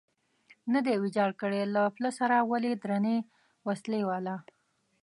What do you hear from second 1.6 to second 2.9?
له پله سره ولې